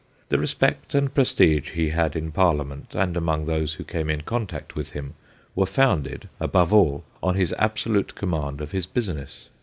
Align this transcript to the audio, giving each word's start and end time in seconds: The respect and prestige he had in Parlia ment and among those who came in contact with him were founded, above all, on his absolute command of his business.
The 0.29 0.39
respect 0.39 0.95
and 0.95 1.13
prestige 1.13 1.73
he 1.73 1.89
had 1.89 2.15
in 2.15 2.31
Parlia 2.31 2.65
ment 2.65 2.87
and 2.95 3.15
among 3.15 3.45
those 3.45 3.73
who 3.75 3.83
came 3.83 4.09
in 4.09 4.21
contact 4.21 4.73
with 4.73 4.93
him 4.93 5.13
were 5.53 5.67
founded, 5.67 6.27
above 6.39 6.73
all, 6.73 7.03
on 7.21 7.35
his 7.35 7.53
absolute 7.59 8.15
command 8.15 8.61
of 8.61 8.71
his 8.71 8.87
business. 8.87 9.49